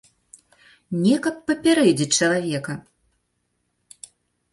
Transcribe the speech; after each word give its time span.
Не, 1.01 1.11
каб 1.25 1.35
папярэдзіць 1.51 2.17
чалавека! 2.21 2.73